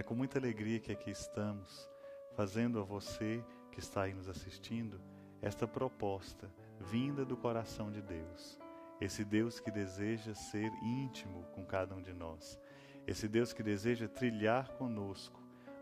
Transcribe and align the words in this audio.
É 0.00 0.02
com 0.02 0.14
muita 0.14 0.38
alegria 0.38 0.80
que 0.80 0.90
aqui 0.90 1.10
estamos, 1.10 1.86
fazendo 2.32 2.80
a 2.80 2.82
você 2.82 3.44
que 3.70 3.80
está 3.80 4.04
aí 4.04 4.14
nos 4.14 4.30
assistindo 4.30 4.98
esta 5.42 5.68
proposta 5.68 6.50
vinda 6.80 7.22
do 7.22 7.36
coração 7.36 7.92
de 7.92 8.00
Deus. 8.00 8.58
Esse 8.98 9.26
Deus 9.26 9.60
que 9.60 9.70
deseja 9.70 10.32
ser 10.32 10.72
íntimo 10.82 11.44
com 11.54 11.66
cada 11.66 11.94
um 11.94 12.00
de 12.00 12.14
nós. 12.14 12.58
Esse 13.06 13.28
Deus 13.28 13.52
que 13.52 13.62
deseja 13.62 14.08
trilhar 14.08 14.70
conosco 14.78 15.38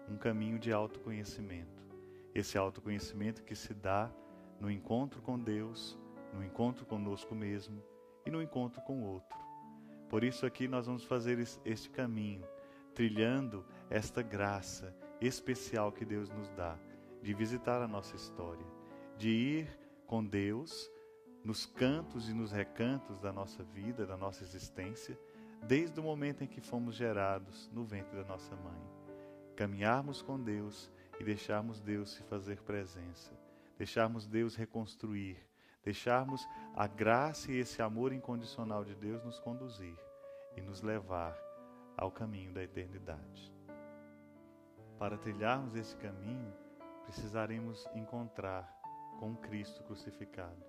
um 0.09 0.17
caminho 0.17 0.59
de 0.59 0.73
autoconhecimento. 0.73 1.87
Esse 2.35 2.59
autoconhecimento 2.59 3.45
que 3.45 3.55
se 3.55 3.73
dá 3.73 4.11
no 4.59 4.69
encontro 4.69 5.23
com 5.23 5.39
Deus, 5.39 5.97
no 6.35 6.43
encontro 6.43 6.85
conosco 6.85 7.37
mesmo 7.37 7.81
e 8.27 8.33
no 8.33 8.43
encontro 8.43 8.83
com 8.83 9.01
o 9.01 9.07
outro. 9.07 9.39
Por 10.09 10.25
isso 10.25 10.45
aqui 10.45 10.67
nós 10.67 10.87
vamos 10.87 11.05
fazer 11.05 11.39
este 11.65 11.89
caminho, 11.89 12.45
trilhando 12.97 13.65
esta 13.91 14.23
graça 14.23 14.95
especial 15.21 15.93
que 15.93 16.05
Deus 16.05 16.31
nos 16.31 16.51
dá 16.51 16.79
de 17.23 17.35
visitar 17.35 17.83
a 17.83 17.89
nossa 17.89 18.15
história, 18.15 18.67
de 19.17 19.29
ir 19.29 19.79
com 20.07 20.25
Deus 20.25 20.91
nos 21.45 21.67
cantos 21.67 22.29
e 22.29 22.35
nos 22.35 22.53
recantos 22.53 23.21
da 23.21 23.33
nossa 23.33 23.63
vida, 23.63 24.07
da 24.07 24.17
nossa 24.17 24.43
existência, 24.45 25.19
desde 25.63 25.99
o 25.99 26.03
momento 26.03 26.45
em 26.45 26.47
que 26.47 26.61
fomos 26.61 26.95
gerados 26.95 27.71
no 27.73 27.85
ventre 27.85 28.17
da 28.17 28.25
nossa 28.25 28.55
mãe. 28.57 28.81
Caminharmos 29.57 30.23
com 30.23 30.41
Deus 30.41 30.91
e 31.19 31.25
deixarmos 31.25 31.81
Deus 31.81 32.13
se 32.13 32.23
fazer 32.25 32.63
presença, 32.63 33.33
deixarmos 33.77 34.27
Deus 34.27 34.55
reconstruir, 34.55 35.37
deixarmos 35.83 36.47
a 36.75 36.87
graça 36.87 37.51
e 37.51 37.57
esse 37.57 37.83
amor 37.83 38.13
incondicional 38.13 38.85
de 38.85 38.95
Deus 38.95 39.25
nos 39.25 39.41
conduzir 39.41 39.97
e 40.57 40.61
nos 40.61 40.83
levar 40.83 41.37
ao 41.97 42.11
caminho 42.11 42.53
da 42.53 42.63
eternidade. 42.63 43.58
Para 44.99 45.17
trilharmos 45.17 45.77
esse 45.77 45.97
caminho, 45.97 46.53
precisaremos 47.05 47.89
encontrar 47.95 48.69
com 49.21 49.37
Cristo 49.37 49.83
crucificado. 49.85 50.61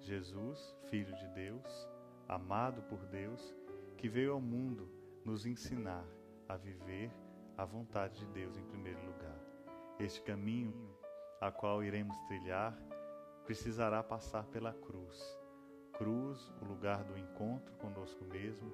Jesus, 0.00 0.76
Filho 0.88 1.14
de 1.16 1.26
Deus, 1.28 1.88
amado 2.28 2.82
por 2.82 3.04
Deus, 3.06 3.54
que 3.96 4.08
veio 4.08 4.32
ao 4.32 4.40
mundo 4.40 4.88
nos 5.24 5.44
ensinar 5.44 6.04
a 6.48 6.56
viver 6.56 7.10
a 7.56 7.64
vontade 7.64 8.20
de 8.20 8.26
Deus 8.26 8.56
em 8.56 8.64
primeiro 8.64 9.04
lugar. 9.06 9.38
Este 9.98 10.22
caminho 10.22 10.96
a 11.40 11.50
qual 11.50 11.82
iremos 11.82 12.16
trilhar 12.28 12.78
precisará 13.44 14.02
passar 14.02 14.44
pela 14.46 14.72
cruz. 14.72 15.38
Cruz, 15.94 16.52
o 16.62 16.64
lugar 16.64 17.02
do 17.02 17.18
encontro 17.18 17.74
conosco 17.76 18.24
mesmo, 18.24 18.70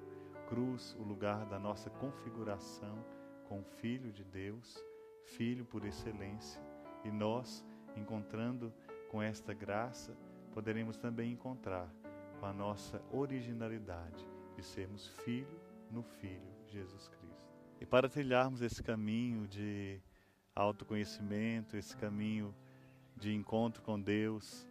cruz, 0.47 0.95
o 0.99 1.03
lugar 1.03 1.45
da 1.45 1.57
nossa 1.57 1.89
configuração 1.89 3.03
com 3.47 3.59
o 3.61 3.65
Filho 3.65 4.11
de 4.11 4.23
Deus, 4.23 4.90
Filho 5.23 5.65
por 5.65 5.85
excelência, 5.85 6.61
e 7.03 7.11
nós, 7.11 7.65
encontrando 7.95 8.73
com 9.09 9.21
esta 9.21 9.53
graça, 9.53 10.15
poderemos 10.53 10.97
também 10.97 11.31
encontrar 11.31 11.89
com 12.39 12.45
a 12.45 12.53
nossa 12.53 13.01
originalidade 13.11 14.25
de 14.55 14.63
sermos 14.63 15.07
filho 15.23 15.59
no 15.89 16.03
Filho 16.03 16.51
Jesus 16.67 17.07
Cristo. 17.07 17.51
E 17.79 17.85
para 17.85 18.09
trilharmos 18.09 18.61
esse 18.61 18.81
caminho 18.81 19.47
de 19.47 20.01
autoconhecimento, 20.55 21.77
esse 21.77 21.95
caminho 21.97 22.53
de 23.15 23.33
encontro 23.33 23.81
com 23.81 23.99
Deus, 23.99 24.67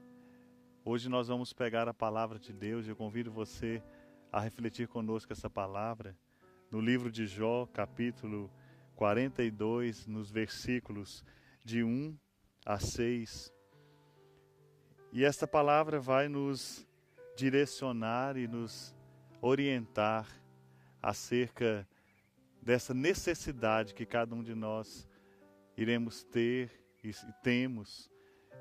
hoje 0.84 1.08
nós 1.08 1.28
vamos 1.28 1.52
pegar 1.52 1.88
a 1.88 1.94
palavra 1.94 2.38
de 2.38 2.52
Deus 2.52 2.86
eu 2.86 2.96
convido 2.96 3.30
você 3.30 3.82
a 4.32 4.40
refletir 4.40 4.88
conosco 4.88 5.32
essa 5.32 5.50
palavra 5.50 6.16
no 6.70 6.80
livro 6.80 7.10
de 7.10 7.26
Jó, 7.26 7.66
capítulo 7.66 8.50
42, 9.00 10.06
nos 10.06 10.30
versículos 10.30 11.24
de 11.64 11.82
1 11.82 12.14
a 12.66 12.78
6. 12.78 13.50
E 15.10 15.24
esta 15.24 15.46
palavra 15.46 15.98
vai 15.98 16.28
nos 16.28 16.86
direcionar 17.34 18.36
e 18.36 18.46
nos 18.46 18.94
orientar 19.40 20.28
acerca 21.00 21.88
dessa 22.60 22.92
necessidade 22.92 23.94
que 23.94 24.04
cada 24.04 24.34
um 24.34 24.42
de 24.42 24.54
nós 24.54 25.08
iremos 25.78 26.22
ter 26.24 26.70
e 27.02 27.10
temos 27.42 28.10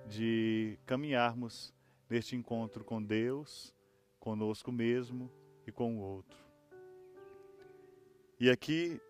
de 0.07 0.79
caminharmos 0.85 1.73
neste 2.09 2.37
encontro 2.37 2.85
com 2.85 3.03
Deus, 3.03 3.75
conosco 4.21 4.71
mesmo 4.71 5.29
e 5.67 5.71
com 5.73 5.97
o 5.97 5.99
outro. 5.99 6.39
E 8.39 8.49
aqui 8.49 9.01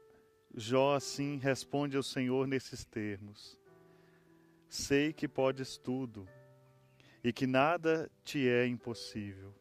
Jó 0.56 0.96
assim 0.96 1.38
responde 1.38 1.96
ao 1.96 2.04
Senhor 2.04 2.48
nesses 2.48 2.84
termos: 2.86 3.60
Sei 4.68 5.14
que 5.14 5.28
podes 5.28 5.78
tudo 5.78 6.28
e 7.24 7.32
que 7.32 7.46
nada 7.46 8.10
te 8.24 8.48
é 8.48 8.66
impossível. 8.66 9.54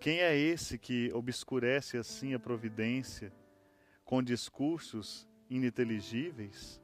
Quem 0.00 0.20
é 0.20 0.36
esse 0.36 0.78
que 0.78 1.10
obscurece 1.12 1.96
assim 1.96 2.34
a 2.34 2.38
providência 2.38 3.32
com 4.04 4.22
discursos 4.22 5.26
ininteligíveis? 5.50 6.80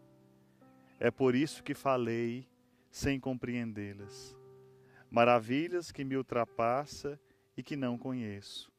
É 0.98 1.10
por 1.10 1.34
isso 1.34 1.62
que 1.62 1.74
falei 1.74 2.48
sem 2.90 3.20
compreendê-las. 3.20 4.36
Maravilhas 5.10 5.92
que 5.92 6.04
me 6.04 6.16
ultrapassa 6.16 7.20
e 7.56 7.62
que 7.62 7.76
não 7.76 7.96
conheço. 7.96 8.72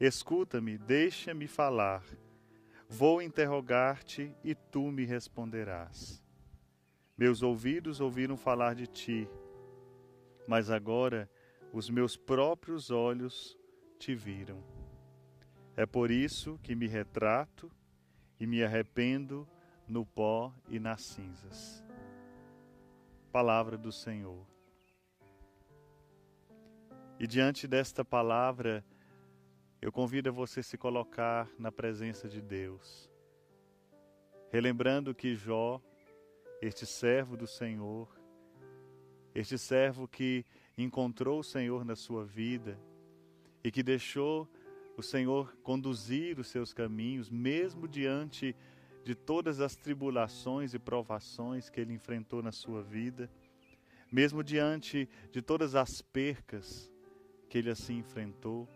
Escuta-me, 0.00 0.78
deixa-me 0.78 1.46
falar. 1.46 2.04
Vou 2.88 3.20
interrogar-te 3.20 4.34
e 4.42 4.54
tu 4.54 4.90
me 4.90 5.04
responderás. 5.04 6.22
Meus 7.16 7.42
ouvidos 7.42 8.00
ouviram 8.00 8.36
falar 8.36 8.74
de 8.74 8.86
ti 8.86 9.28
mas 10.48 10.70
agora 10.70 11.30
os 11.74 11.90
meus 11.90 12.16
próprios 12.16 12.90
olhos 12.90 13.54
te 13.98 14.14
viram. 14.14 14.64
É 15.76 15.84
por 15.84 16.10
isso 16.10 16.58
que 16.62 16.74
me 16.74 16.86
retrato 16.86 17.70
e 18.40 18.46
me 18.46 18.64
arrependo 18.64 19.46
no 19.86 20.06
pó 20.06 20.50
e 20.70 20.80
nas 20.80 21.02
cinzas. 21.02 21.84
Palavra 23.30 23.76
do 23.76 23.92
Senhor. 23.92 24.46
E 27.20 27.26
diante 27.26 27.68
desta 27.68 28.02
palavra, 28.02 28.82
eu 29.80 29.92
convido 29.92 30.28
a 30.28 30.32
você 30.32 30.62
se 30.62 30.76
colocar 30.76 31.48
na 31.58 31.70
presença 31.70 32.28
de 32.28 32.40
Deus, 32.40 33.08
relembrando 34.50 35.14
que 35.14 35.34
Jó, 35.36 35.80
este 36.60 36.84
servo 36.84 37.36
do 37.36 37.46
Senhor, 37.46 38.08
este 39.34 39.56
servo 39.56 40.08
que 40.08 40.44
encontrou 40.76 41.40
o 41.40 41.44
Senhor 41.44 41.84
na 41.84 41.94
sua 41.94 42.24
vida 42.24 42.78
e 43.62 43.70
que 43.70 43.82
deixou 43.82 44.48
o 44.96 45.02
Senhor 45.02 45.56
conduzir 45.62 46.40
os 46.40 46.48
seus 46.48 46.72
caminhos, 46.72 47.30
mesmo 47.30 47.86
diante 47.86 48.56
de 49.04 49.14
todas 49.14 49.60
as 49.60 49.76
tribulações 49.76 50.74
e 50.74 50.78
provações 50.78 51.70
que 51.70 51.80
ele 51.80 51.92
enfrentou 51.92 52.42
na 52.42 52.50
sua 52.50 52.82
vida, 52.82 53.30
mesmo 54.10 54.42
diante 54.42 55.08
de 55.30 55.40
todas 55.40 55.76
as 55.76 56.02
percas 56.02 56.90
que 57.48 57.58
ele 57.58 57.70
assim 57.70 57.98
enfrentou, 57.98 58.68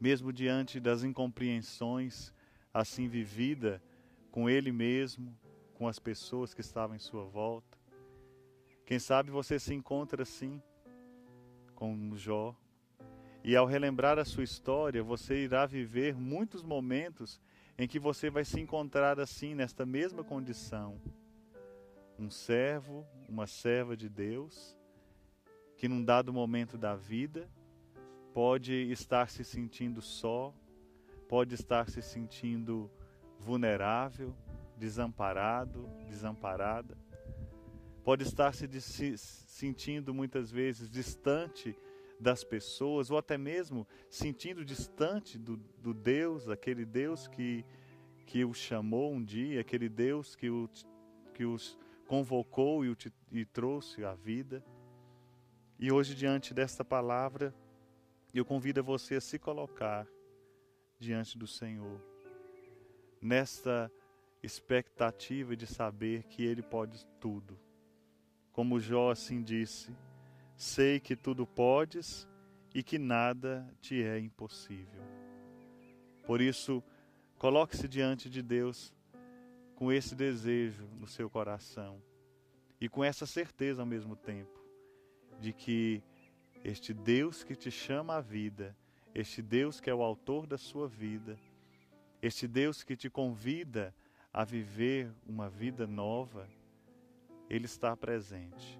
mesmo 0.00 0.32
diante 0.32 0.80
das 0.80 1.04
incompreensões 1.04 2.32
assim 2.72 3.06
vivida 3.06 3.82
com 4.30 4.48
ele 4.48 4.72
mesmo, 4.72 5.36
com 5.74 5.86
as 5.86 5.98
pessoas 5.98 6.54
que 6.54 6.60
estavam 6.60 6.96
em 6.96 7.00
sua 7.00 7.24
volta. 7.24 7.78
Quem 8.86 8.98
sabe 8.98 9.30
você 9.30 9.58
se 9.58 9.74
encontra 9.74 10.22
assim, 10.22 10.62
com 11.74 12.16
Jó, 12.16 12.56
e 13.42 13.56
ao 13.56 13.66
relembrar 13.66 14.18
a 14.18 14.24
sua 14.24 14.44
história, 14.44 15.02
você 15.02 15.44
irá 15.44 15.64
viver 15.66 16.14
muitos 16.14 16.62
momentos 16.62 17.40
em 17.78 17.88
que 17.88 17.98
você 17.98 18.28
vai 18.28 18.44
se 18.44 18.60
encontrar 18.60 19.18
assim, 19.18 19.54
nesta 19.54 19.86
mesma 19.86 20.22
condição. 20.22 21.00
Um 22.18 22.28
servo, 22.28 23.06
uma 23.28 23.46
serva 23.46 23.96
de 23.96 24.08
Deus, 24.08 24.76
que 25.76 25.88
num 25.88 26.04
dado 26.04 26.32
momento 26.32 26.76
da 26.76 26.94
vida 26.94 27.48
pode 28.32 28.72
estar 28.90 29.28
se 29.28 29.44
sentindo 29.44 30.00
só, 30.00 30.54
pode 31.28 31.54
estar 31.54 31.88
se 31.88 32.02
sentindo 32.02 32.90
vulnerável, 33.38 34.34
desamparado, 34.76 35.88
desamparada 36.08 36.96
pode 38.02 38.24
estar 38.24 38.52
se, 38.54 38.66
se 38.80 39.16
sentindo 39.16 40.12
muitas 40.12 40.50
vezes 40.50 40.88
distante 40.88 41.76
das 42.18 42.44
pessoas, 42.44 43.10
ou 43.10 43.16
até 43.16 43.38
mesmo 43.38 43.86
sentindo 44.10 44.64
distante 44.64 45.38
do, 45.38 45.56
do 45.56 45.94
Deus, 45.94 46.48
aquele 46.48 46.84
Deus 46.84 47.28
que, 47.28 47.64
que 48.26 48.44
o 48.44 48.52
chamou 48.52 49.12
um 49.12 49.22
dia, 49.22 49.60
aquele 49.60 49.88
Deus 49.88 50.36
que, 50.36 50.50
o, 50.50 50.68
que 51.32 51.44
os 51.44 51.78
convocou 52.06 52.84
e, 52.84 52.90
o, 52.90 52.96
e 53.32 53.44
trouxe 53.44 54.04
à 54.04 54.14
vida. 54.14 54.62
E 55.78 55.90
hoje, 55.90 56.14
diante 56.14 56.52
desta 56.52 56.84
palavra, 56.84 57.54
eu 58.38 58.44
convido 58.44 58.82
você 58.82 59.16
a 59.16 59.20
se 59.20 59.38
colocar 59.38 60.06
diante 60.98 61.36
do 61.36 61.46
Senhor, 61.46 62.00
nesta 63.20 63.90
expectativa 64.42 65.56
de 65.56 65.66
saber 65.66 66.24
que 66.24 66.44
Ele 66.44 66.62
pode 66.62 67.04
tudo. 67.18 67.58
Como 68.52 68.78
Jó 68.80 69.10
assim 69.10 69.42
disse: 69.42 69.94
Sei 70.56 71.00
que 71.00 71.16
tudo 71.16 71.46
podes 71.46 72.28
e 72.74 72.82
que 72.82 72.98
nada 72.98 73.66
te 73.80 74.02
é 74.02 74.18
impossível. 74.18 75.02
Por 76.26 76.40
isso, 76.40 76.82
coloque-se 77.38 77.88
diante 77.88 78.30
de 78.30 78.42
Deus 78.42 78.94
com 79.74 79.90
esse 79.90 80.14
desejo 80.14 80.86
no 80.98 81.06
seu 81.06 81.28
coração 81.28 82.02
e 82.80 82.88
com 82.88 83.02
essa 83.02 83.26
certeza 83.26 83.82
ao 83.82 83.86
mesmo 83.86 84.14
tempo 84.14 84.60
de 85.40 85.52
que 85.52 86.02
este 86.62 86.92
Deus 86.92 87.42
que 87.42 87.56
te 87.56 87.70
chama 87.70 88.16
à 88.16 88.20
vida, 88.20 88.76
este 89.14 89.42
Deus 89.42 89.80
que 89.80 89.90
é 89.90 89.94
o 89.94 90.02
autor 90.02 90.46
da 90.46 90.58
sua 90.58 90.86
vida, 90.86 91.38
este 92.22 92.46
Deus 92.46 92.82
que 92.82 92.96
te 92.96 93.08
convida 93.08 93.94
a 94.32 94.44
viver 94.44 95.10
uma 95.26 95.48
vida 95.48 95.86
nova, 95.86 96.48
Ele 97.48 97.64
está 97.64 97.96
presente, 97.96 98.78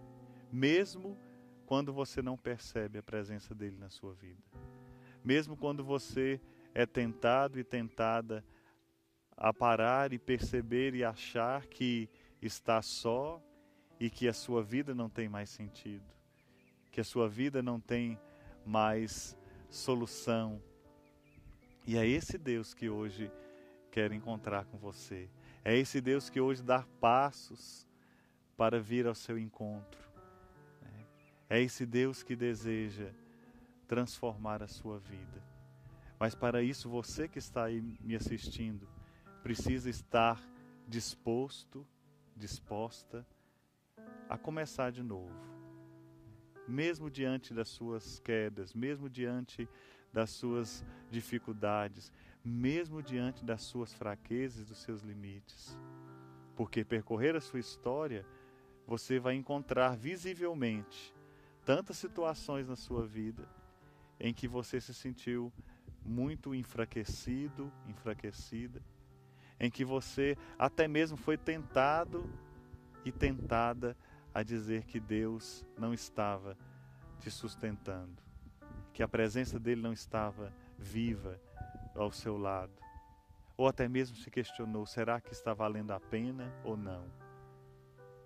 mesmo 0.52 1.18
quando 1.66 1.92
você 1.92 2.20
não 2.20 2.36
percebe 2.36 2.98
a 2.98 3.02
presença 3.02 3.54
dele 3.54 3.76
na 3.78 3.88
sua 3.88 4.12
vida, 4.12 4.42
mesmo 5.24 5.56
quando 5.56 5.84
você 5.84 6.40
é 6.74 6.86
tentado 6.86 7.58
e 7.58 7.64
tentada 7.64 8.44
a 9.36 9.52
parar 9.52 10.12
e 10.12 10.18
perceber 10.18 10.94
e 10.94 11.02
achar 11.02 11.66
que 11.66 12.08
está 12.42 12.82
só 12.82 13.42
e 13.98 14.10
que 14.10 14.28
a 14.28 14.32
sua 14.32 14.62
vida 14.62 14.94
não 14.94 15.08
tem 15.08 15.28
mais 15.28 15.48
sentido, 15.50 16.04
que 17.00 17.02
a 17.02 17.04
sua 17.04 17.30
vida 17.30 17.62
não 17.62 17.80
tem 17.80 18.20
mais 18.62 19.34
solução. 19.70 20.62
E 21.86 21.96
é 21.96 22.06
esse 22.06 22.36
Deus 22.36 22.74
que 22.74 22.90
hoje 22.90 23.32
quer 23.90 24.12
encontrar 24.12 24.66
com 24.66 24.76
você. 24.76 25.30
É 25.64 25.74
esse 25.74 25.98
Deus 25.98 26.28
que 26.28 26.42
hoje 26.42 26.62
dá 26.62 26.84
passos 27.00 27.88
para 28.54 28.78
vir 28.78 29.06
ao 29.06 29.14
seu 29.14 29.38
encontro. 29.38 29.98
É 31.48 31.58
esse 31.58 31.86
Deus 31.86 32.22
que 32.22 32.36
deseja 32.36 33.08
transformar 33.88 34.62
a 34.62 34.68
sua 34.68 34.98
vida. 34.98 35.42
Mas 36.18 36.34
para 36.34 36.62
isso, 36.62 36.90
você 36.90 37.26
que 37.26 37.38
está 37.38 37.64
aí 37.64 37.80
me 37.80 38.14
assistindo, 38.14 38.86
precisa 39.42 39.88
estar 39.88 40.38
disposto, 40.86 41.86
disposta 42.36 43.26
a 44.28 44.36
começar 44.36 44.92
de 44.92 45.02
novo. 45.02 45.49
Mesmo 46.70 47.10
diante 47.10 47.52
das 47.52 47.68
suas 47.68 48.20
quedas, 48.20 48.72
mesmo 48.72 49.10
diante 49.10 49.68
das 50.12 50.30
suas 50.30 50.84
dificuldades, 51.10 52.12
mesmo 52.44 53.02
diante 53.02 53.44
das 53.44 53.62
suas 53.62 53.92
fraquezas, 53.92 54.64
dos 54.64 54.78
seus 54.78 55.02
limites. 55.02 55.76
Porque 56.54 56.84
percorrer 56.84 57.34
a 57.34 57.40
sua 57.40 57.58
história, 57.58 58.24
você 58.86 59.18
vai 59.18 59.34
encontrar 59.34 59.96
visivelmente 59.96 61.12
tantas 61.64 61.96
situações 61.96 62.68
na 62.68 62.76
sua 62.76 63.04
vida 63.04 63.48
em 64.20 64.32
que 64.32 64.46
você 64.46 64.80
se 64.80 64.94
sentiu 64.94 65.52
muito 66.04 66.54
enfraquecido, 66.54 67.72
enfraquecida, 67.88 68.80
em 69.58 69.68
que 69.68 69.84
você 69.84 70.36
até 70.56 70.86
mesmo 70.86 71.16
foi 71.16 71.36
tentado 71.36 72.30
e 73.04 73.10
tentada 73.10 73.96
a 74.32 74.42
dizer 74.42 74.84
que 74.84 75.00
Deus 75.00 75.66
não 75.76 75.92
estava 75.92 76.56
te 77.18 77.30
sustentando, 77.30 78.22
que 78.92 79.02
a 79.02 79.08
presença 79.08 79.58
dele 79.58 79.82
não 79.82 79.92
estava 79.92 80.52
viva 80.78 81.40
ao 81.94 82.10
seu 82.10 82.36
lado. 82.36 82.72
Ou 83.56 83.66
até 83.66 83.88
mesmo 83.88 84.16
se 84.16 84.30
questionou: 84.30 84.86
será 84.86 85.20
que 85.20 85.32
está 85.32 85.52
valendo 85.52 85.90
a 85.90 86.00
pena 86.00 86.52
ou 86.64 86.76
não? 86.76 87.04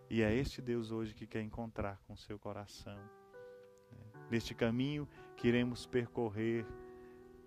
E 0.09 0.23
é 0.23 0.33
este 0.33 0.63
Deus 0.63 0.91
hoje 0.91 1.15
que 1.15 1.27
quer 1.27 1.43
encontrar 1.43 2.01
com 2.07 2.15
seu 2.17 2.39
coração. 2.39 2.99
Neste 4.31 4.55
caminho 4.55 5.09
que 5.37 5.49
iremos 5.49 5.87
percorrer 5.87 6.67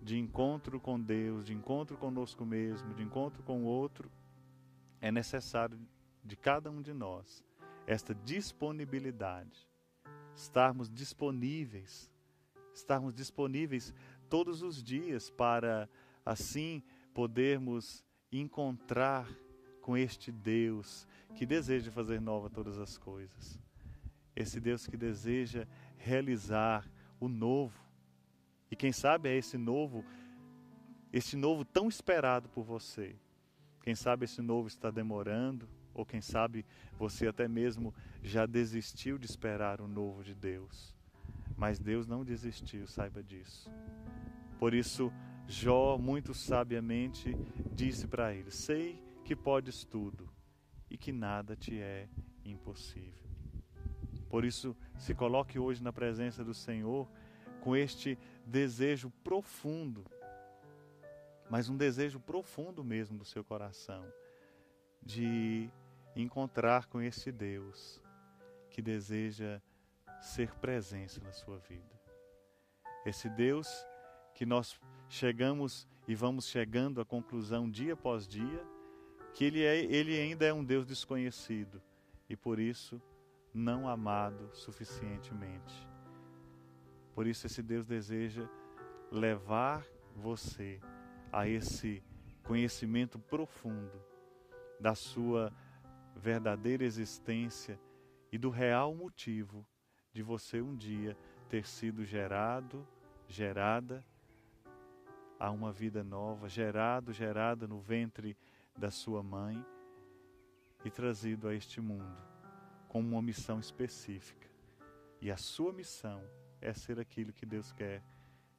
de 0.02 0.18
encontro 0.18 0.78
com 0.78 1.00
Deus, 1.00 1.44
de 1.44 1.54
encontro 1.54 1.96
conosco 1.96 2.44
mesmo, 2.44 2.94
de 2.94 3.02
encontro 3.02 3.42
com 3.42 3.62
o 3.62 3.66
outro, 3.66 4.10
é 5.00 5.10
necessário 5.10 5.78
de 6.24 6.36
cada 6.36 6.70
um 6.70 6.82
de 6.82 6.92
nós 6.92 7.42
esta 7.88 8.14
disponibilidade, 8.14 9.66
estarmos 10.36 10.90
disponíveis, 10.90 12.12
estarmos 12.74 13.14
disponíveis 13.14 13.94
todos 14.28 14.60
os 14.60 14.82
dias 14.82 15.30
para 15.30 15.88
assim 16.22 16.82
podermos 17.14 18.04
encontrar 18.30 19.26
com 19.80 19.96
este 19.96 20.30
Deus 20.30 21.08
que 21.34 21.46
deseja 21.46 21.90
fazer 21.90 22.20
nova 22.20 22.50
todas 22.50 22.78
as 22.78 22.98
coisas. 22.98 23.58
Esse 24.36 24.60
Deus 24.60 24.86
que 24.86 24.98
deseja 24.98 25.66
realizar 25.96 26.86
o 27.18 27.26
novo. 27.26 27.82
E 28.70 28.76
quem 28.76 28.92
sabe 28.92 29.30
é 29.30 29.36
esse 29.38 29.56
novo, 29.56 30.04
esse 31.10 31.38
novo 31.38 31.64
tão 31.64 31.88
esperado 31.88 32.50
por 32.50 32.64
você. 32.64 33.16
Quem 33.88 33.94
sabe 33.94 34.26
esse 34.26 34.42
novo 34.42 34.68
está 34.68 34.90
demorando, 34.90 35.66
ou 35.94 36.04
quem 36.04 36.20
sabe 36.20 36.66
você 36.98 37.26
até 37.26 37.48
mesmo 37.48 37.94
já 38.22 38.44
desistiu 38.44 39.16
de 39.16 39.24
esperar 39.24 39.80
o 39.80 39.88
novo 39.88 40.22
de 40.22 40.34
Deus. 40.34 40.94
Mas 41.56 41.78
Deus 41.78 42.06
não 42.06 42.22
desistiu, 42.22 42.86
saiba 42.86 43.22
disso. 43.22 43.72
Por 44.58 44.74
isso, 44.74 45.10
Jó, 45.46 45.96
muito 45.96 46.34
sabiamente, 46.34 47.34
disse 47.72 48.06
para 48.06 48.34
ele: 48.34 48.50
Sei 48.50 49.02
que 49.24 49.34
podes 49.34 49.86
tudo 49.86 50.28
e 50.90 50.98
que 50.98 51.10
nada 51.10 51.56
te 51.56 51.80
é 51.80 52.10
impossível. 52.44 53.26
Por 54.28 54.44
isso, 54.44 54.76
se 54.98 55.14
coloque 55.14 55.58
hoje 55.58 55.82
na 55.82 55.94
presença 55.94 56.44
do 56.44 56.52
Senhor 56.52 57.10
com 57.62 57.74
este 57.74 58.18
desejo 58.44 59.10
profundo, 59.24 60.04
mas 61.50 61.68
um 61.68 61.76
desejo 61.76 62.20
profundo 62.20 62.84
mesmo 62.84 63.18
do 63.18 63.24
seu 63.24 63.42
coração, 63.42 64.04
de 65.02 65.70
encontrar 66.14 66.86
com 66.86 67.00
esse 67.00 67.30
Deus 67.30 68.02
que 68.70 68.82
deseja 68.82 69.60
ser 70.20 70.54
presença 70.56 71.20
na 71.20 71.32
sua 71.32 71.58
vida. 71.58 71.98
Esse 73.06 73.28
Deus 73.28 73.68
que 74.34 74.44
nós 74.44 74.78
chegamos 75.08 75.86
e 76.06 76.14
vamos 76.14 76.46
chegando 76.46 77.00
à 77.00 77.04
conclusão 77.04 77.70
dia 77.70 77.94
após 77.94 78.26
dia 78.26 78.64
que 79.32 79.44
ele, 79.44 79.62
é, 79.62 79.78
ele 79.84 80.18
ainda 80.18 80.46
é 80.46 80.52
um 80.52 80.64
Deus 80.64 80.86
desconhecido 80.86 81.80
e 82.28 82.36
por 82.36 82.58
isso 82.58 83.00
não 83.54 83.88
amado 83.88 84.50
suficientemente. 84.52 85.88
Por 87.14 87.26
isso 87.26 87.46
esse 87.46 87.62
Deus 87.62 87.86
deseja 87.86 88.48
levar 89.10 89.86
você 90.14 90.80
a 91.32 91.48
esse 91.48 92.02
conhecimento 92.42 93.18
profundo 93.18 94.02
da 94.80 94.94
sua 94.94 95.52
verdadeira 96.16 96.84
existência 96.84 97.78
e 98.32 98.38
do 98.38 98.50
real 98.50 98.94
motivo 98.94 99.66
de 100.12 100.22
você 100.22 100.60
um 100.60 100.74
dia 100.76 101.16
ter 101.48 101.66
sido 101.66 102.04
gerado, 102.04 102.86
gerada 103.26 104.04
a 105.38 105.50
uma 105.50 105.72
vida 105.72 106.02
nova, 106.02 106.48
gerado, 106.48 107.12
gerada 107.12 107.66
no 107.66 107.78
ventre 107.78 108.36
da 108.76 108.90
sua 108.90 109.22
mãe 109.22 109.64
e 110.84 110.90
trazido 110.90 111.48
a 111.48 111.54
este 111.54 111.80
mundo 111.80 112.16
com 112.88 113.00
uma 113.00 113.22
missão 113.22 113.60
específica. 113.60 114.48
E 115.20 115.30
a 115.30 115.36
sua 115.36 115.72
missão 115.72 116.22
é 116.60 116.72
ser 116.72 116.98
aquilo 116.98 117.32
que 117.32 117.44
Deus 117.44 117.72
quer 117.72 118.02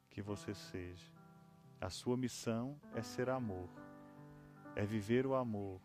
que 0.08 0.22
você 0.22 0.54
seja. 0.54 1.19
A 1.80 1.88
sua 1.88 2.16
missão 2.16 2.78
é 2.94 3.02
ser 3.02 3.30
amor, 3.30 3.68
é 4.76 4.84
viver 4.84 5.26
o 5.26 5.34
amor, 5.34 5.80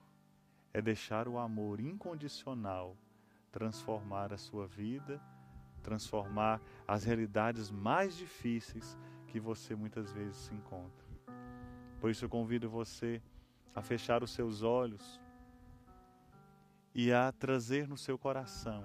é 0.73 0.81
deixar 0.81 1.27
o 1.27 1.37
amor 1.37 1.79
incondicional 1.79 2.97
transformar 3.55 4.33
a 4.33 4.37
sua 4.37 4.67
vida, 4.67 5.17
transformar 5.81 6.59
as 6.85 7.05
realidades 7.05 7.71
mais 7.71 8.13
difíceis 8.13 8.97
que 9.27 9.39
você 9.39 9.73
muitas 9.73 10.11
vezes 10.11 10.35
se 10.35 10.53
encontra. 10.53 11.05
Por 12.01 12.09
isso 12.09 12.25
eu 12.25 12.29
convido 12.29 12.69
você 12.69 13.21
a 13.73 13.81
fechar 13.81 14.21
os 14.23 14.31
seus 14.31 14.61
olhos 14.61 15.21
e 16.93 17.13
a 17.13 17.31
trazer 17.31 17.87
no 17.87 17.95
seu 17.95 18.17
coração 18.17 18.83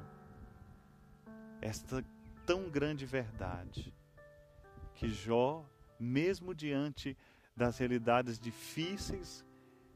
esta 1.61 2.05
tão 2.47 2.71
grande 2.71 3.05
verdade 3.05 3.93
que 4.95 5.09
Jó, 5.09 5.65
mesmo 6.01 6.55
diante 6.55 7.17
das 7.55 7.79
realidades 7.79 8.39
difíceis 8.39 9.45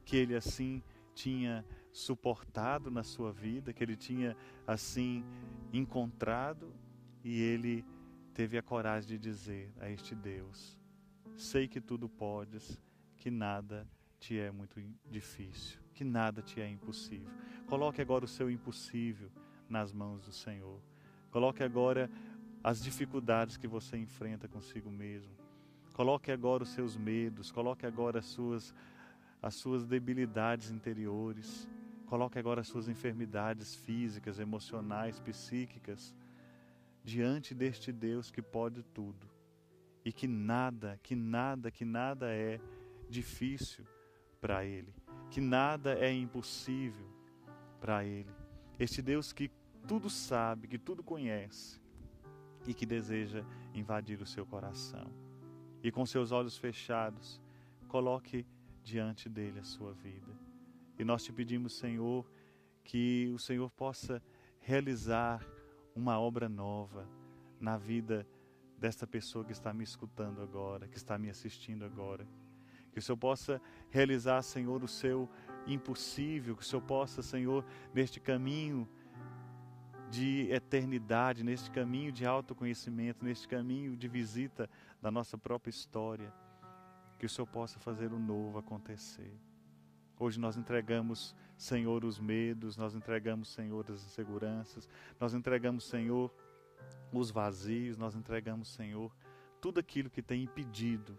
que 0.04 0.16
ele 0.16 0.36
assim 0.36 0.82
tinha 1.14 1.64
suportado 1.90 2.90
na 2.90 3.02
sua 3.02 3.32
vida, 3.32 3.72
que 3.72 3.82
ele 3.82 3.96
tinha 3.96 4.36
assim 4.66 5.24
encontrado, 5.72 6.74
e 7.22 7.40
ele 7.40 7.84
teve 8.34 8.58
a 8.58 8.62
coragem 8.62 9.08
de 9.08 9.18
dizer 9.18 9.72
a 9.80 9.88
este 9.88 10.14
Deus: 10.14 10.78
Sei 11.36 11.66
que 11.66 11.80
tudo 11.80 12.08
podes, 12.08 12.80
que 13.16 13.30
nada 13.30 13.88
te 14.18 14.38
é 14.38 14.50
muito 14.50 14.80
difícil, 15.10 15.78
que 15.94 16.04
nada 16.04 16.42
te 16.42 16.60
é 16.60 16.68
impossível. 16.68 17.30
Coloque 17.66 18.02
agora 18.02 18.24
o 18.24 18.28
seu 18.28 18.50
impossível 18.50 19.30
nas 19.68 19.92
mãos 19.92 20.22
do 20.26 20.32
Senhor. 20.32 20.80
Coloque 21.30 21.62
agora 21.62 22.10
as 22.62 22.82
dificuldades 22.82 23.56
que 23.56 23.66
você 23.66 23.96
enfrenta 23.96 24.48
consigo 24.48 24.90
mesmo. 24.90 25.43
Coloque 25.94 26.30
agora 26.30 26.64
os 26.64 26.70
seus 26.70 26.96
medos, 26.96 27.50
coloque 27.50 27.86
agora 27.86 28.18
as 28.18 28.26
suas 28.26 28.74
as 29.40 29.54
suas 29.54 29.84
debilidades 29.86 30.70
interiores. 30.70 31.68
Coloque 32.06 32.38
agora 32.38 32.62
as 32.62 32.68
suas 32.68 32.88
enfermidades 32.88 33.74
físicas, 33.74 34.38
emocionais, 34.38 35.20
psíquicas 35.20 36.14
diante 37.02 37.54
deste 37.54 37.92
Deus 37.92 38.30
que 38.30 38.40
pode 38.40 38.82
tudo 38.82 39.28
e 40.04 40.12
que 40.12 40.26
nada, 40.26 40.98
que 41.02 41.14
nada, 41.14 41.70
que 41.70 41.84
nada 41.84 42.32
é 42.32 42.58
difícil 43.08 43.84
para 44.40 44.64
Ele, 44.64 44.94
que 45.30 45.40
nada 45.40 45.94
é 45.94 46.12
impossível 46.12 47.06
para 47.80 48.04
Ele. 48.04 48.30
Este 48.78 49.00
Deus 49.00 49.32
que 49.32 49.50
tudo 49.86 50.08
sabe, 50.10 50.68
que 50.68 50.78
tudo 50.78 51.02
conhece 51.02 51.80
e 52.66 52.72
que 52.72 52.86
deseja 52.86 53.44
invadir 53.74 54.20
o 54.20 54.26
seu 54.26 54.46
coração. 54.46 55.23
E 55.84 55.92
com 55.92 56.06
seus 56.06 56.32
olhos 56.32 56.56
fechados, 56.56 57.38
coloque 57.88 58.46
diante 58.82 59.28
dele 59.28 59.60
a 59.60 59.64
sua 59.64 59.92
vida. 59.92 60.32
E 60.98 61.04
nós 61.04 61.22
te 61.22 61.30
pedimos, 61.30 61.74
Senhor, 61.74 62.26
que 62.82 63.30
o 63.34 63.38
Senhor 63.38 63.70
possa 63.70 64.22
realizar 64.60 65.46
uma 65.94 66.18
obra 66.18 66.48
nova 66.48 67.06
na 67.60 67.76
vida 67.76 68.26
desta 68.78 69.06
pessoa 69.06 69.44
que 69.44 69.52
está 69.52 69.74
me 69.74 69.84
escutando 69.84 70.40
agora, 70.40 70.88
que 70.88 70.96
está 70.96 71.18
me 71.18 71.28
assistindo 71.28 71.84
agora. 71.84 72.26
Que 72.90 72.98
o 72.98 73.02
Senhor 73.02 73.18
possa 73.18 73.60
realizar, 73.90 74.40
Senhor, 74.40 74.82
o 74.82 74.88
seu 74.88 75.28
impossível, 75.66 76.56
que 76.56 76.62
o 76.62 76.66
Senhor 76.66 76.82
possa, 76.82 77.20
Senhor, 77.20 77.62
neste 77.92 78.20
caminho 78.20 78.88
de 80.10 80.48
eternidade, 80.52 81.42
neste 81.42 81.70
caminho 81.70 82.12
de 82.12 82.24
autoconhecimento, 82.24 83.24
neste 83.24 83.48
caminho 83.48 83.96
de 83.96 84.06
visita 84.06 84.70
da 85.04 85.10
nossa 85.10 85.36
própria 85.36 85.68
história, 85.68 86.32
que 87.18 87.26
o 87.26 87.28
Senhor 87.28 87.46
possa 87.46 87.78
fazer 87.78 88.10
o 88.10 88.18
novo 88.18 88.56
acontecer. 88.56 89.38
Hoje 90.18 90.40
nós 90.40 90.56
entregamos, 90.56 91.36
Senhor, 91.58 92.06
os 92.06 92.18
medos, 92.18 92.78
nós 92.78 92.94
entregamos, 92.94 93.50
Senhor, 93.50 93.84
as 93.90 94.02
inseguranças, 94.02 94.88
nós 95.20 95.34
entregamos, 95.34 95.84
Senhor, 95.84 96.34
os 97.12 97.30
vazios, 97.30 97.98
nós 97.98 98.14
entregamos, 98.14 98.68
Senhor, 98.68 99.14
tudo 99.60 99.78
aquilo 99.78 100.08
que 100.08 100.22
tem 100.22 100.42
impedido 100.42 101.18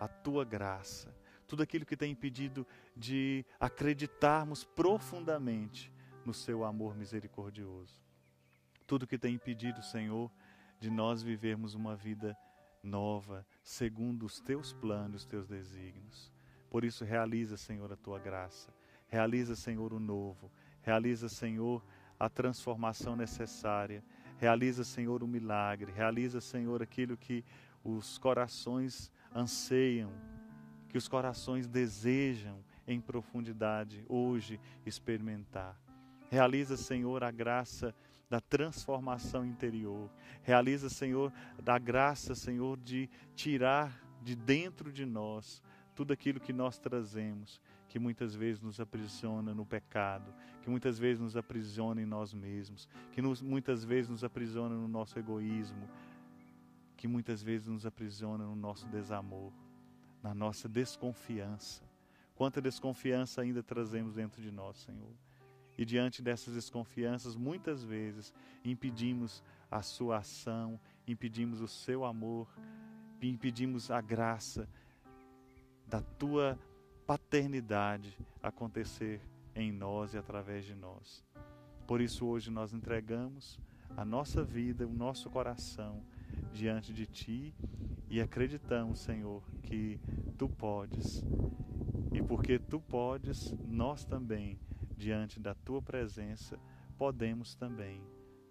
a 0.00 0.08
tua 0.08 0.42
graça, 0.42 1.14
tudo 1.46 1.62
aquilo 1.62 1.84
que 1.84 1.98
tem 1.98 2.12
impedido 2.12 2.66
de 2.96 3.44
acreditarmos 3.60 4.64
profundamente 4.64 5.92
no 6.24 6.32
seu 6.32 6.64
amor 6.64 6.96
misericordioso. 6.96 8.02
Tudo 8.86 9.06
que 9.06 9.18
tem 9.18 9.34
impedido, 9.34 9.82
Senhor, 9.82 10.32
de 10.80 10.88
nós 10.88 11.22
vivermos 11.22 11.74
uma 11.74 11.94
vida 11.94 12.34
nova, 12.82 13.46
segundo 13.62 14.24
os 14.26 14.40
teus 14.40 14.72
planos, 14.72 15.22
os 15.22 15.26
teus 15.26 15.46
desígnios. 15.46 16.32
Por 16.70 16.84
isso, 16.84 17.04
realiza, 17.04 17.56
Senhor, 17.56 17.92
a 17.92 17.96
tua 17.96 18.18
graça. 18.18 18.72
Realiza, 19.08 19.56
Senhor, 19.56 19.92
o 19.92 20.00
novo. 20.00 20.50
Realiza, 20.82 21.28
Senhor, 21.28 21.84
a 22.18 22.28
transformação 22.28 23.16
necessária. 23.16 24.04
Realiza, 24.38 24.84
Senhor, 24.84 25.22
o 25.22 25.28
milagre. 25.28 25.92
Realiza, 25.92 26.40
Senhor, 26.40 26.82
aquilo 26.82 27.16
que 27.16 27.44
os 27.82 28.18
corações 28.18 29.10
anseiam, 29.34 30.12
que 30.88 30.98
os 30.98 31.08
corações 31.08 31.66
desejam 31.66 32.62
em 32.86 33.00
profundidade 33.00 34.04
hoje 34.08 34.60
experimentar. 34.84 35.87
Realiza, 36.30 36.76
Senhor, 36.76 37.24
a 37.24 37.30
graça 37.30 37.94
da 38.28 38.40
transformação 38.40 39.44
interior. 39.44 40.10
Realiza, 40.42 40.88
Senhor, 40.88 41.32
da 41.62 41.78
graça, 41.78 42.34
Senhor, 42.34 42.78
de 42.78 43.08
tirar 43.34 44.04
de 44.22 44.36
dentro 44.36 44.92
de 44.92 45.06
nós 45.06 45.62
tudo 45.94 46.12
aquilo 46.12 46.38
que 46.38 46.52
nós 46.52 46.78
trazemos, 46.78 47.60
que 47.88 47.98
muitas 47.98 48.34
vezes 48.34 48.60
nos 48.60 48.78
aprisiona 48.78 49.54
no 49.54 49.64
pecado, 49.64 50.32
que 50.62 50.70
muitas 50.70 50.98
vezes 50.98 51.20
nos 51.20 51.36
aprisiona 51.36 52.02
em 52.02 52.06
nós 52.06 52.34
mesmos, 52.34 52.88
que 53.12 53.22
nos, 53.22 53.40
muitas 53.42 53.84
vezes 53.84 54.08
nos 54.08 54.22
aprisiona 54.22 54.74
no 54.74 54.86
nosso 54.86 55.18
egoísmo, 55.18 55.88
que 56.96 57.08
muitas 57.08 57.42
vezes 57.42 57.66
nos 57.68 57.86
aprisiona 57.86 58.44
no 58.44 58.54
nosso 58.54 58.86
desamor, 58.88 59.52
na 60.22 60.34
nossa 60.34 60.68
desconfiança. 60.68 61.82
Quanta 62.34 62.60
desconfiança 62.60 63.40
ainda 63.40 63.62
trazemos 63.62 64.14
dentro 64.14 64.40
de 64.40 64.52
nós, 64.52 64.76
Senhor. 64.76 65.27
E 65.78 65.84
diante 65.84 66.20
dessas 66.20 66.54
desconfianças, 66.54 67.36
muitas 67.36 67.84
vezes 67.84 68.34
impedimos 68.64 69.42
a 69.70 69.80
sua 69.80 70.18
ação, 70.18 70.78
impedimos 71.06 71.60
o 71.60 71.68
seu 71.68 72.04
amor, 72.04 72.48
impedimos 73.22 73.90
a 73.90 74.00
graça 74.00 74.68
da 75.86 76.02
tua 76.02 76.58
paternidade 77.06 78.18
acontecer 78.42 79.20
em 79.54 79.72
nós 79.72 80.14
e 80.14 80.18
através 80.18 80.64
de 80.64 80.74
nós. 80.74 81.24
Por 81.86 82.00
isso, 82.00 82.26
hoje 82.26 82.50
nós 82.50 82.74
entregamos 82.74 83.58
a 83.96 84.04
nossa 84.04 84.44
vida, 84.44 84.86
o 84.86 84.92
nosso 84.92 85.30
coração 85.30 86.02
diante 86.52 86.92
de 86.92 87.06
Ti 87.06 87.54
e 88.10 88.20
acreditamos, 88.20 88.98
Senhor, 88.98 89.42
que 89.62 89.98
Tu 90.36 90.48
podes. 90.48 91.24
E 92.12 92.22
porque 92.22 92.58
Tu 92.58 92.78
podes, 92.80 93.54
nós 93.66 94.04
também, 94.04 94.58
diante 94.98 95.38
da 95.38 95.54
Tua 95.54 95.80
presença, 95.80 96.58
podemos 96.98 97.54
também. 97.54 98.02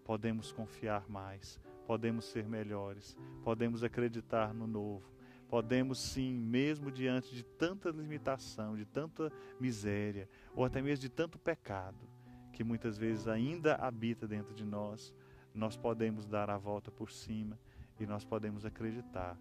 Podemos 0.04 0.54
confiar 0.54 1.08
mais, 1.10 1.60
podemos 1.86 2.25
ser 2.25 2.48
melhores, 2.48 3.16
podemos 3.44 3.84
acreditar 3.84 4.54
no 4.54 4.66
novo, 4.66 5.12
podemos 5.50 6.00
sim, 6.00 6.34
mesmo 6.34 6.89
diante 6.89 7.36
de 7.36 7.44
tanta 7.44 7.89
limitação, 7.89 8.77
de 8.77 8.86
tanta 8.86 9.30
miséria, 9.60 10.30
ou 10.56 10.63
até 10.63 10.82
mesmo 10.82 11.01
de 11.01 11.10
tanto 11.10 11.38
pecado, 11.38 12.08
que 12.54 12.63
muitas 12.63 12.98
vezes 12.98 13.27
ainda 13.27 13.75
habita 13.75 14.25
dentro 14.25 14.56
de 14.56 14.63
nós, 14.63 15.13
nós 15.54 15.75
podemos 15.75 16.25
dar 16.25 16.50
a 16.50 16.58
volta 16.58 16.89
por 16.89 17.12
cima 17.12 17.60
e 18.00 18.06
nós 18.06 18.24
podemos 18.24 18.66
acreditar 18.66 19.38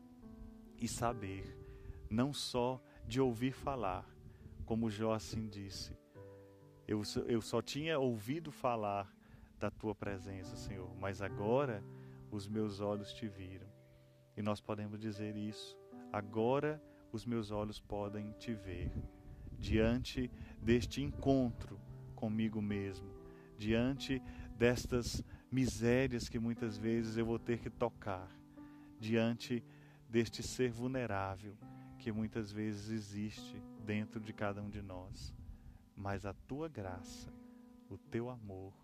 e 0.80 0.88
saber, 0.88 1.56
não 2.10 2.32
só 2.32 2.82
de 3.06 3.20
ouvir 3.20 3.52
falar, 3.52 4.04
como 4.64 4.90
Jó 4.90 5.12
assim 5.12 5.46
disse, 5.46 5.96
eu, 6.86 7.02
eu 7.26 7.40
só 7.40 7.60
tinha 7.60 7.98
ouvido 7.98 8.50
falar 8.50 9.12
da 9.58 9.70
tua 9.70 9.94
presença, 9.94 10.56
Senhor, 10.56 10.94
mas 11.00 11.22
agora 11.22 11.82
os 12.30 12.46
meus 12.46 12.80
olhos 12.80 13.12
te 13.12 13.26
viram. 13.26 13.66
E 14.36 14.42
nós 14.42 14.60
podemos 14.60 15.00
dizer 15.00 15.36
isso 15.36 15.76
agora 16.12 16.82
os 17.12 17.24
meus 17.24 17.50
olhos 17.50 17.80
podem 17.80 18.32
te 18.32 18.52
ver. 18.52 18.90
Diante 19.58 20.30
deste 20.60 21.02
encontro 21.02 21.80
comigo 22.14 22.60
mesmo, 22.60 23.08
diante 23.56 24.22
destas 24.56 25.24
misérias 25.50 26.28
que 26.28 26.38
muitas 26.38 26.76
vezes 26.76 27.16
eu 27.16 27.24
vou 27.24 27.38
ter 27.38 27.58
que 27.58 27.70
tocar, 27.70 28.30
diante 28.98 29.64
deste 30.08 30.42
ser 30.42 30.70
vulnerável 30.70 31.56
que 31.98 32.12
muitas 32.12 32.52
vezes 32.52 32.90
existe 32.90 33.62
dentro 33.84 34.20
de 34.20 34.32
cada 34.32 34.62
um 34.62 34.68
de 34.68 34.82
nós. 34.82 35.34
Mas 35.96 36.26
a 36.26 36.34
tua 36.34 36.68
graça, 36.68 37.32
o 37.88 37.96
teu 37.96 38.28
amor 38.28 38.74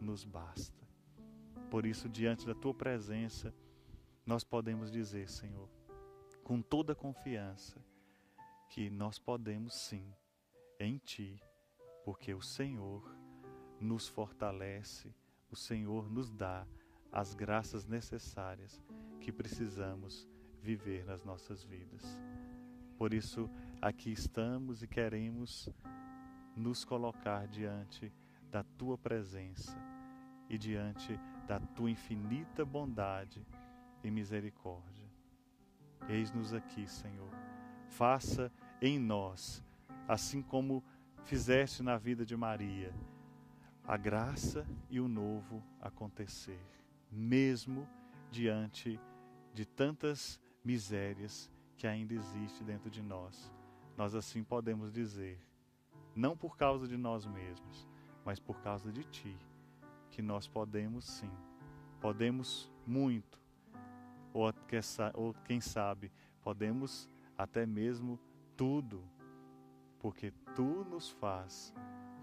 nos 0.00 0.24
basta. 0.24 0.86
Por 1.70 1.86
isso, 1.86 2.08
diante 2.08 2.46
da 2.46 2.54
tua 2.54 2.74
presença, 2.74 3.54
nós 4.26 4.42
podemos 4.42 4.90
dizer, 4.90 5.28
Senhor, 5.28 5.68
com 6.42 6.60
toda 6.60 6.94
confiança 6.94 7.80
que 8.68 8.90
nós 8.90 9.18
podemos 9.18 9.74
sim, 9.74 10.12
em 10.78 10.98
Ti, 10.98 11.40
porque 12.04 12.34
o 12.34 12.42
Senhor 12.42 13.02
nos 13.80 14.08
fortalece, 14.08 15.14
o 15.50 15.56
Senhor 15.56 16.10
nos 16.10 16.30
dá 16.30 16.66
as 17.12 17.34
graças 17.34 17.86
necessárias 17.86 18.82
que 19.20 19.32
precisamos 19.32 20.28
viver 20.60 21.04
nas 21.04 21.22
nossas 21.22 21.62
vidas. 21.62 22.18
Por 22.96 23.14
isso, 23.14 23.48
aqui 23.80 24.10
estamos 24.10 24.82
e 24.82 24.88
queremos 24.88 25.68
nos 26.58 26.84
colocar 26.84 27.46
diante 27.46 28.12
da 28.50 28.62
Tua 28.62 28.98
presença 28.98 29.76
e 30.48 30.58
diante 30.58 31.18
da 31.46 31.60
Tua 31.60 31.90
infinita 31.90 32.64
bondade 32.64 33.46
e 34.02 34.10
misericórdia. 34.10 35.06
Eis-nos 36.08 36.52
aqui, 36.52 36.86
Senhor. 36.88 37.30
Faça 37.88 38.52
em 38.80 38.98
nós, 38.98 39.64
assim 40.06 40.42
como 40.42 40.84
fizeste 41.24 41.82
na 41.82 41.96
vida 41.96 42.24
de 42.24 42.36
Maria, 42.36 42.94
a 43.84 43.96
graça 43.96 44.66
e 44.90 45.00
o 45.00 45.08
novo 45.08 45.62
acontecer, 45.80 46.60
mesmo 47.10 47.88
diante 48.30 49.00
de 49.54 49.64
tantas 49.64 50.40
misérias 50.64 51.50
que 51.76 51.86
ainda 51.86 52.14
existe 52.14 52.62
dentro 52.64 52.90
de 52.90 53.02
nós. 53.02 53.52
nós 53.96 54.14
assim 54.14 54.44
podemos 54.44 54.92
dizer, 54.92 55.40
não 56.18 56.36
por 56.36 56.56
causa 56.56 56.88
de 56.88 56.96
nós 56.96 57.24
mesmos, 57.24 57.88
mas 58.24 58.40
por 58.40 58.60
causa 58.60 58.90
de 58.90 59.04
Ti, 59.04 59.38
que 60.10 60.20
nós 60.20 60.48
podemos 60.48 61.04
sim, 61.04 61.30
podemos 62.00 62.68
muito, 62.84 63.40
ou, 64.32 64.52
ou 65.14 65.34
quem 65.44 65.60
sabe, 65.60 66.10
podemos 66.42 67.08
até 67.36 67.64
mesmo 67.64 68.18
tudo, 68.56 69.00
porque 70.00 70.32
Tu 70.56 70.84
nos 70.90 71.08
faz 71.08 71.72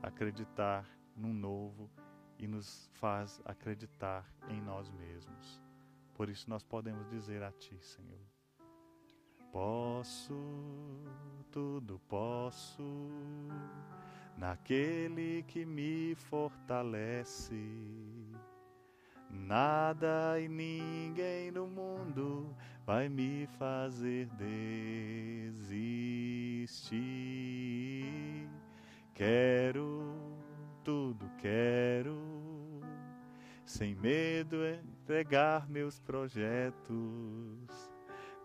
acreditar 0.03 0.85
num 1.15 1.33
novo 1.33 1.89
e 2.37 2.47
nos 2.47 2.89
faz 2.95 3.41
acreditar 3.45 4.29
em 4.49 4.61
nós 4.61 4.89
mesmos. 4.89 5.61
Por 6.13 6.27
isso 6.27 6.49
nós 6.49 6.63
podemos 6.63 7.07
dizer 7.07 7.41
a 7.41 7.51
Ti, 7.53 7.77
Senhor: 7.81 8.34
Posso, 9.55 10.35
tudo 11.49 11.97
posso, 12.09 12.83
naquele 14.37 15.43
que 15.43 15.65
me 15.65 16.13
fortalece. 16.13 17.55
Nada 19.29 20.41
e 20.41 20.49
ninguém 20.49 21.51
no 21.51 21.67
mundo 21.67 22.53
vai 22.85 23.07
me 23.07 23.47
fazer 23.57 24.27
desistir. 25.47 25.79
Quero, 29.13 30.03
tudo 30.83 31.31
quero, 31.37 32.19
sem 33.65 33.95
medo 33.95 34.57
entregar 34.65 35.69
meus 35.69 35.97
projetos 35.97 37.84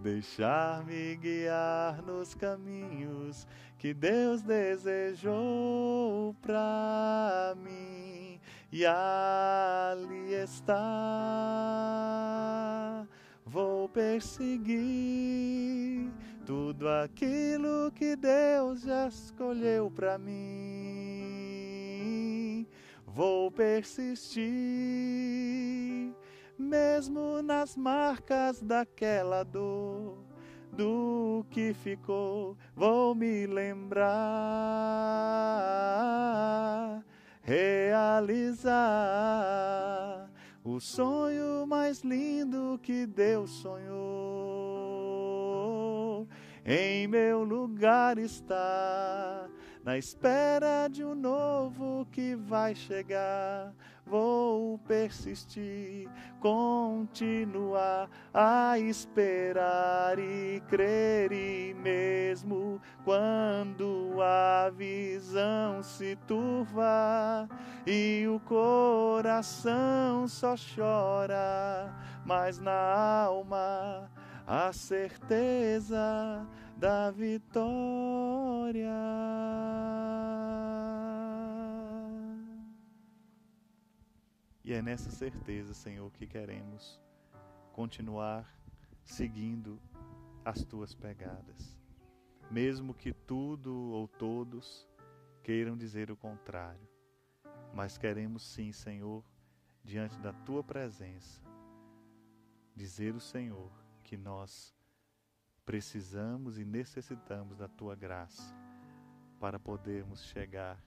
deixar-me 0.01 1.17
guiar 1.17 2.03
nos 2.03 2.35
caminhos 2.35 3.47
que 3.79 3.95
Deus 3.95 4.43
desejou 4.43 6.35
para 6.43 7.55
mim, 7.57 8.41
e 8.73 8.85
ali 8.85 10.35
está. 10.35 10.77
Vou 13.45 13.89
perseguir 13.89 14.81
tudo 16.47 16.89
aquilo 16.89 17.91
que 17.93 18.17
Deus 18.17 18.83
já 18.83 19.09
escolheu 19.09 19.91
para 19.91 20.19
mim. 20.19 20.31
Vou 23.07 23.51
persistir 23.51 24.51
mesmo 26.61 27.43
nas 27.43 27.77
marcas 27.77 28.61
daquela 28.61 29.43
dor, 29.43 30.19
do 30.73 31.45
que 31.51 31.75
ficou, 31.75 32.57
vou 32.77 33.15
me 33.15 33.47
lembrar, 33.47 34.05
realizar 37.43 38.71
o 40.63 40.79
sonho 40.79 41.67
mais 41.67 42.03
lindo 42.03 42.79
que 42.83 43.07
Deus 43.07 43.51
sonhou. 43.51 45.01
Em 46.65 47.09
meu 47.09 47.43
lugar 47.43 48.19
está, 48.19 49.49
na 49.85 49.97
espera 49.97 50.89
de 50.89 51.05
um 51.05 51.15
novo 51.15 52.07
que 52.13 52.35
vai 52.35 52.75
chegar. 52.75 53.73
Vou 54.05 54.77
persistir, 54.79 56.09
continuar 56.41 58.11
a 58.35 58.77
esperar 58.79 60.19
e 60.19 60.61
crer, 60.69 61.31
e 61.33 61.73
mesmo 61.75 62.81
quando 63.05 64.17
a 64.21 64.71
visão 64.71 65.81
se 65.83 66.17
turva 66.27 67.49
e 67.87 68.27
o 68.27 68.41
coração 68.41 70.27
só 70.27 70.57
chora, 70.57 71.95
mas 72.25 72.59
na 72.59 72.73
alma 72.73 74.11
a 74.47 74.73
certeza 74.73 76.45
da 76.81 77.11
vitória. 77.11 77.61
E 84.65 84.73
é 84.73 84.81
nessa 84.81 85.11
certeza, 85.11 85.75
Senhor, 85.75 86.11
que 86.11 86.27
queremos 86.27 86.99
continuar 87.75 88.51
seguindo 89.05 89.79
as 90.43 90.65
tuas 90.65 90.95
pegadas. 90.95 91.79
Mesmo 92.51 92.95
que 92.95 93.13
tudo 93.13 93.75
ou 93.75 94.09
todos 94.09 94.89
queiram 95.43 95.77
dizer 95.77 96.11
o 96.11 96.17
contrário. 96.17 96.89
Mas 97.75 97.99
queremos 97.99 98.43
sim, 98.43 98.73
Senhor, 98.73 99.23
diante 99.85 100.19
da 100.19 100.33
tua 100.33 100.65
presença, 100.65 101.43
dizer 102.75 103.15
o 103.15 103.21
Senhor 103.21 103.71
que 104.03 104.17
nós 104.17 104.75
precisamos 105.65 106.59
e 106.59 106.65
necessitamos 106.65 107.57
da 107.57 107.69
tua 107.69 107.95
graça 107.95 108.55
para 109.39 109.59
podermos 109.59 110.23
chegar 110.25 110.79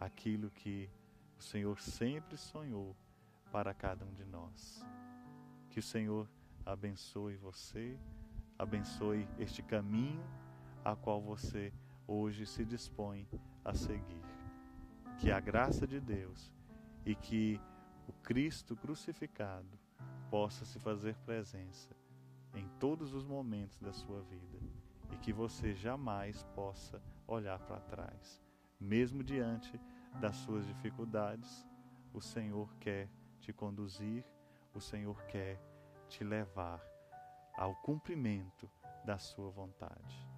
àquilo 0.00 0.50
que 0.50 0.90
o 1.38 1.42
Senhor 1.42 1.78
sempre 1.80 2.36
sonhou 2.36 2.96
para 3.52 3.72
cada 3.74 4.04
um 4.04 4.12
de 4.14 4.24
nós. 4.24 4.84
Que 5.70 5.78
o 5.78 5.82
Senhor 5.82 6.28
abençoe 6.64 7.36
você, 7.36 7.98
abençoe 8.58 9.28
este 9.38 9.62
caminho 9.62 10.24
a 10.84 10.96
qual 10.96 11.20
você 11.20 11.72
hoje 12.06 12.46
se 12.46 12.64
dispõe 12.64 13.28
a 13.64 13.74
seguir. 13.74 14.22
Que 15.18 15.30
a 15.30 15.40
graça 15.40 15.86
de 15.86 16.00
Deus 16.00 16.52
e 17.04 17.14
que 17.14 17.60
o 18.08 18.12
Cristo 18.12 18.76
crucificado 18.76 19.78
possa 20.30 20.64
se 20.64 20.78
fazer 20.78 21.16
presença 21.24 21.94
em 22.56 22.68
todos 22.80 23.12
os 23.14 23.24
momentos 23.24 23.78
da 23.78 23.92
sua 23.92 24.22
vida 24.22 24.58
e 25.12 25.16
que 25.18 25.32
você 25.32 25.74
jamais 25.74 26.42
possa 26.54 27.00
olhar 27.26 27.58
para 27.60 27.80
trás. 27.80 28.40
Mesmo 28.80 29.22
diante 29.22 29.78
das 30.20 30.36
suas 30.36 30.66
dificuldades, 30.66 31.66
o 32.12 32.20
Senhor 32.20 32.74
quer 32.76 33.08
te 33.40 33.52
conduzir, 33.52 34.24
o 34.74 34.80
Senhor 34.80 35.22
quer 35.26 35.60
te 36.08 36.24
levar 36.24 36.82
ao 37.56 37.74
cumprimento 37.76 38.70
da 39.04 39.18
sua 39.18 39.50
vontade. 39.50 40.35